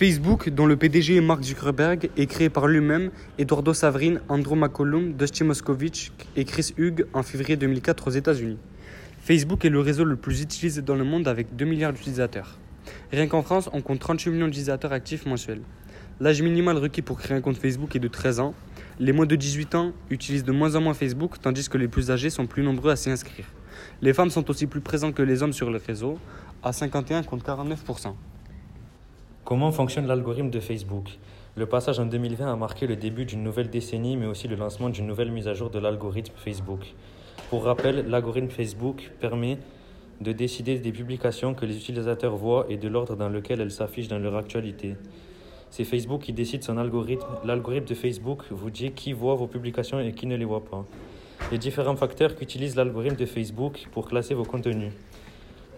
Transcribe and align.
Facebook, 0.00 0.48
dont 0.48 0.64
le 0.64 0.78
PDG 0.78 1.16
est 1.16 1.20
Mark 1.20 1.42
Zuckerberg, 1.42 2.08
est 2.16 2.24
créé 2.24 2.48
par 2.48 2.66
lui-même, 2.66 3.10
Eduardo 3.36 3.74
Saverin, 3.74 4.14
Andrew 4.30 4.56
McCollum, 4.56 5.12
Dusty 5.12 5.44
Moskovich 5.44 6.10
et 6.36 6.46
Chris 6.46 6.72
Hughes 6.78 7.04
en 7.12 7.22
février 7.22 7.58
2004 7.58 8.08
aux 8.08 8.10
États-Unis. 8.10 8.56
Facebook 9.22 9.62
est 9.66 9.68
le 9.68 9.78
réseau 9.78 10.04
le 10.04 10.16
plus 10.16 10.40
utilisé 10.40 10.80
dans 10.80 10.94
le 10.94 11.04
monde 11.04 11.28
avec 11.28 11.54
2 11.54 11.66
milliards 11.66 11.92
d'utilisateurs. 11.92 12.56
Rien 13.12 13.26
qu'en 13.26 13.42
France, 13.42 13.68
on 13.74 13.82
compte 13.82 13.98
38 13.98 14.30
millions 14.30 14.46
d'utilisateurs 14.46 14.94
actifs 14.94 15.26
mensuels. 15.26 15.60
L'âge 16.18 16.40
minimal 16.40 16.78
requis 16.78 17.02
pour 17.02 17.18
créer 17.18 17.36
un 17.36 17.42
compte 17.42 17.58
Facebook 17.58 17.94
est 17.94 17.98
de 17.98 18.08
13 18.08 18.40
ans. 18.40 18.54
Les 19.00 19.12
moins 19.12 19.26
de 19.26 19.36
18 19.36 19.74
ans 19.74 19.92
utilisent 20.08 20.44
de 20.44 20.52
moins 20.52 20.76
en 20.76 20.80
moins 20.80 20.94
Facebook, 20.94 21.34
tandis 21.42 21.68
que 21.68 21.76
les 21.76 21.88
plus 21.88 22.10
âgés 22.10 22.30
sont 22.30 22.46
plus 22.46 22.62
nombreux 22.62 22.90
à 22.90 22.96
s'y 22.96 23.10
inscrire. 23.10 23.44
Les 24.00 24.14
femmes 24.14 24.30
sont 24.30 24.48
aussi 24.48 24.66
plus 24.66 24.80
présentes 24.80 25.12
que 25.12 25.22
les 25.22 25.42
hommes 25.42 25.52
sur 25.52 25.70
le 25.70 25.76
réseau, 25.76 26.18
à 26.62 26.72
51 26.72 27.22
contre 27.22 27.44
49%. 27.44 28.14
Comment 29.50 29.72
fonctionne 29.72 30.06
l'algorithme 30.06 30.48
de 30.48 30.60
Facebook? 30.60 31.18
Le 31.56 31.66
passage 31.66 31.98
en 31.98 32.06
2020 32.06 32.52
a 32.52 32.54
marqué 32.54 32.86
le 32.86 32.94
début 32.94 33.24
d'une 33.24 33.42
nouvelle 33.42 33.68
décennie, 33.68 34.16
mais 34.16 34.26
aussi 34.26 34.46
le 34.46 34.54
lancement 34.54 34.90
d'une 34.90 35.08
nouvelle 35.08 35.32
mise 35.32 35.48
à 35.48 35.54
jour 35.54 35.70
de 35.70 35.80
l'algorithme 35.80 36.34
Facebook. 36.36 36.94
Pour 37.48 37.64
rappel, 37.64 38.08
l'algorithme 38.08 38.48
Facebook 38.48 39.10
permet 39.18 39.58
de 40.20 40.30
décider 40.30 40.78
des 40.78 40.92
publications 40.92 41.54
que 41.54 41.66
les 41.66 41.76
utilisateurs 41.76 42.36
voient 42.36 42.66
et 42.68 42.76
de 42.76 42.86
l'ordre 42.86 43.16
dans 43.16 43.28
lequel 43.28 43.60
elles 43.60 43.72
s'affichent 43.72 44.06
dans 44.06 44.20
leur 44.20 44.36
actualité. 44.36 44.94
C'est 45.70 45.82
Facebook 45.82 46.22
qui 46.22 46.32
décide 46.32 46.62
son 46.62 46.78
algorithme. 46.78 47.26
L'algorithme 47.44 47.86
de 47.86 47.94
Facebook 47.96 48.44
vous 48.52 48.70
dit 48.70 48.92
qui 48.92 49.12
voit 49.12 49.34
vos 49.34 49.48
publications 49.48 49.98
et 49.98 50.12
qui 50.12 50.28
ne 50.28 50.36
les 50.36 50.44
voit 50.44 50.64
pas. 50.64 50.86
Les 51.50 51.58
différents 51.58 51.96
facteurs 51.96 52.36
qu'utilise 52.36 52.76
l'algorithme 52.76 53.16
de 53.16 53.26
Facebook 53.26 53.88
pour 53.90 54.06
classer 54.06 54.34
vos 54.34 54.44
contenus. 54.44 54.92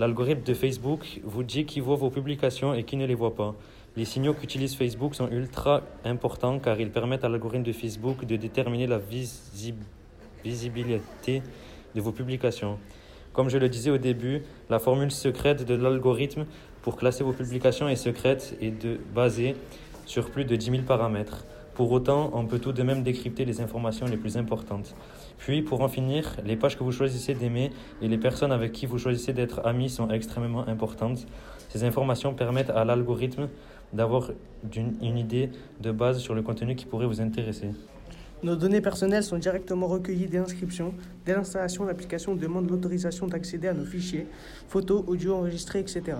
L'algorithme 0.00 0.42
de 0.44 0.54
Facebook 0.54 1.20
vous 1.24 1.42
dit 1.42 1.66
qui 1.66 1.80
voit 1.80 1.96
vos 1.96 2.08
publications 2.08 2.72
et 2.72 2.84
qui 2.84 2.96
ne 2.96 3.04
les 3.04 3.14
voit 3.14 3.34
pas. 3.34 3.54
Les 3.98 4.06
signaux 4.06 4.32
qu'utilise 4.32 4.74
Facebook 4.74 5.14
sont 5.14 5.28
ultra 5.28 5.82
importants 6.06 6.58
car 6.58 6.80
ils 6.80 6.88
permettent 6.88 7.22
à 7.22 7.28
l'algorithme 7.28 7.64
de 7.64 7.72
Facebook 7.74 8.24
de 8.24 8.36
déterminer 8.36 8.86
la 8.86 8.98
visibilité 10.42 11.42
de 11.94 12.00
vos 12.00 12.12
publications. 12.12 12.78
Comme 13.34 13.50
je 13.50 13.58
le 13.58 13.68
disais 13.68 13.90
au 13.90 13.98
début, 13.98 14.40
la 14.70 14.78
formule 14.78 15.10
secrète 15.10 15.66
de 15.66 15.74
l'algorithme 15.74 16.46
pour 16.80 16.96
classer 16.96 17.22
vos 17.22 17.34
publications 17.34 17.86
est 17.86 17.96
secrète 17.96 18.56
et 18.62 18.70
de, 18.70 18.98
basée 19.14 19.54
sur 20.06 20.30
plus 20.30 20.46
de 20.46 20.56
10 20.56 20.70
000 20.70 20.82
paramètres. 20.84 21.44
Pour 21.74 21.92
autant, 21.92 22.30
on 22.34 22.44
peut 22.46 22.58
tout 22.58 22.72
de 22.72 22.82
même 22.82 23.02
décrypter 23.02 23.44
les 23.44 23.60
informations 23.60 24.06
les 24.06 24.16
plus 24.16 24.36
importantes. 24.36 24.94
Puis, 25.38 25.62
pour 25.62 25.80
en 25.80 25.88
finir, 25.88 26.36
les 26.44 26.56
pages 26.56 26.76
que 26.76 26.84
vous 26.84 26.92
choisissez 26.92 27.34
d'aimer 27.34 27.70
et 28.02 28.08
les 28.08 28.18
personnes 28.18 28.52
avec 28.52 28.72
qui 28.72 28.86
vous 28.86 28.98
choisissez 28.98 29.32
d'être 29.32 29.64
amis 29.64 29.88
sont 29.88 30.10
extrêmement 30.10 30.66
importantes. 30.68 31.26
Ces 31.68 31.84
informations 31.84 32.34
permettent 32.34 32.70
à 32.70 32.84
l'algorithme 32.84 33.48
d'avoir 33.92 34.30
une 34.74 35.18
idée 35.18 35.50
de 35.80 35.90
base 35.90 36.18
sur 36.18 36.34
le 36.34 36.42
contenu 36.42 36.74
qui 36.76 36.86
pourrait 36.86 37.06
vous 37.06 37.20
intéresser. 37.20 37.70
Nos 38.42 38.56
données 38.56 38.80
personnelles 38.80 39.24
sont 39.24 39.36
directement 39.36 39.86
recueillies 39.86 40.26
dès 40.26 40.38
l'inscription. 40.38 40.94
Dès 41.26 41.34
l'installation, 41.34 41.84
l'application 41.84 42.34
demande 42.34 42.70
l'autorisation 42.70 43.26
d'accéder 43.26 43.68
à 43.68 43.74
nos 43.74 43.84
fichiers, 43.84 44.26
photos, 44.66 45.04
audio 45.06 45.34
enregistrés, 45.34 45.80
etc. 45.80 46.16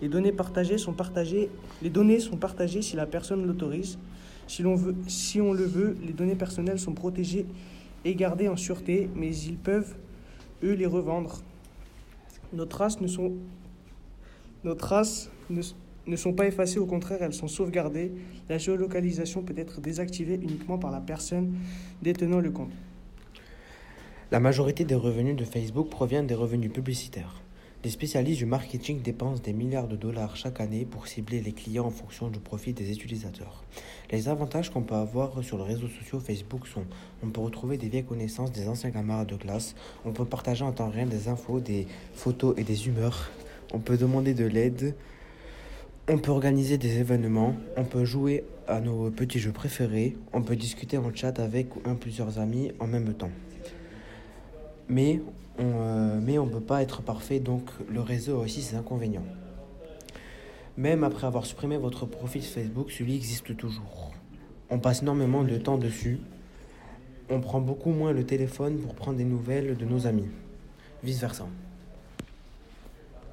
Les 0.00 0.08
données 0.08 0.32
partagées 0.32 0.78
sont 0.78 0.94
partagées. 0.94 1.50
Les 1.82 1.90
données 1.90 2.20
sont 2.20 2.38
partagées 2.38 2.80
si 2.80 2.96
la 2.96 3.04
personne 3.04 3.46
l'autorise. 3.46 3.98
Si, 5.08 5.40
on 5.40 5.52
le 5.54 5.64
veut, 5.64 5.96
les 6.04 6.12
données 6.12 6.34
personnelles 6.34 6.78
sont 6.78 6.92
protégées 6.92 7.46
et 8.04 8.14
gardées 8.14 8.48
en 8.48 8.56
sûreté, 8.56 9.08
mais 9.16 9.34
ils 9.34 9.56
peuvent, 9.56 9.94
eux, 10.62 10.74
les 10.74 10.84
revendre. 10.84 11.40
Nos 12.52 12.66
traces 12.66 13.00
ne 13.00 13.06
sont, 13.06 13.32
ne 14.64 16.16
sont 16.16 16.32
pas 16.34 16.46
effacées, 16.46 16.78
au 16.78 16.84
contraire, 16.84 17.22
elles 17.22 17.32
sont 17.32 17.48
sauvegardées. 17.48 18.12
La 18.50 18.58
géolocalisation 18.58 19.42
peut 19.42 19.54
être 19.56 19.80
désactivée 19.80 20.34
uniquement 20.34 20.76
par 20.76 20.90
la 20.90 21.00
personne 21.00 21.54
détenant 22.02 22.40
le 22.40 22.50
compte. 22.50 22.72
La 24.30 24.38
majorité 24.38 24.84
des 24.84 24.94
revenus 24.94 25.36
de 25.36 25.44
Facebook 25.44 25.88
provient 25.88 26.24
des 26.24 26.34
revenus 26.34 26.70
publicitaires. 26.70 27.40
Les 27.84 27.90
spécialistes 27.90 28.38
du 28.38 28.46
marketing 28.46 29.02
dépensent 29.02 29.42
des 29.42 29.52
milliards 29.52 29.88
de 29.88 29.96
dollars 29.96 30.36
chaque 30.36 30.60
année 30.60 30.84
pour 30.84 31.08
cibler 31.08 31.40
les 31.40 31.50
clients 31.50 31.86
en 31.86 31.90
fonction 31.90 32.28
du 32.28 32.38
profit 32.38 32.72
des 32.72 32.92
utilisateurs. 32.92 33.64
Les 34.12 34.28
avantages 34.28 34.70
qu'on 34.70 34.82
peut 34.82 34.94
avoir 34.94 35.42
sur 35.42 35.58
les 35.58 35.64
réseaux 35.64 35.88
sociaux 35.88 36.20
Facebook 36.20 36.68
sont 36.68 36.84
on 37.24 37.30
peut 37.30 37.40
retrouver 37.40 37.78
des 37.78 37.88
vieilles 37.88 38.04
connaissances 38.04 38.52
des 38.52 38.68
anciens 38.68 38.92
camarades 38.92 39.26
de 39.26 39.34
classe, 39.34 39.74
on 40.04 40.12
peut 40.12 40.24
partager 40.24 40.64
en 40.64 40.70
temps 40.70 40.90
réel 40.90 41.08
des 41.08 41.26
infos, 41.26 41.58
des 41.58 41.88
photos 42.14 42.54
et 42.56 42.62
des 42.62 42.86
humeurs, 42.86 43.32
on 43.74 43.80
peut 43.80 43.96
demander 43.96 44.32
de 44.32 44.44
l'aide, 44.44 44.94
on 46.08 46.18
peut 46.18 46.30
organiser 46.30 46.78
des 46.78 46.98
événements, 46.98 47.56
on 47.76 47.84
peut 47.84 48.04
jouer 48.04 48.44
à 48.68 48.80
nos 48.80 49.10
petits 49.10 49.40
jeux 49.40 49.50
préférés, 49.50 50.16
on 50.32 50.42
peut 50.42 50.54
discuter 50.54 50.98
en 50.98 51.12
chat 51.12 51.40
avec 51.40 51.66
un 51.84 51.94
ou 51.94 51.96
plusieurs 51.96 52.38
amis 52.38 52.70
en 52.78 52.86
même 52.86 53.12
temps. 53.12 53.32
Mais 54.88 55.20
on 55.58 55.62
euh, 55.64 56.20
ne 56.20 56.50
peut 56.50 56.60
pas 56.60 56.82
être 56.82 57.02
parfait, 57.02 57.40
donc 57.40 57.62
le 57.90 58.00
réseau 58.00 58.36
a 58.36 58.44
aussi 58.44 58.62
ses 58.62 58.76
inconvénients. 58.76 59.26
Même 60.76 61.04
après 61.04 61.26
avoir 61.26 61.44
supprimé 61.44 61.76
votre 61.76 62.06
profil 62.06 62.42
Facebook, 62.42 62.90
celui 62.90 63.16
existe 63.16 63.56
toujours. 63.56 64.12
On 64.70 64.78
passe 64.78 65.02
énormément 65.02 65.44
de 65.44 65.56
temps 65.58 65.76
dessus. 65.76 66.18
On 67.28 67.40
prend 67.40 67.60
beaucoup 67.60 67.90
moins 67.90 68.12
le 68.12 68.24
téléphone 68.24 68.78
pour 68.78 68.94
prendre 68.94 69.18
des 69.18 69.24
nouvelles 69.24 69.76
de 69.76 69.84
nos 69.84 70.06
amis. 70.06 70.28
Vice 71.02 71.20
versa. 71.20 71.46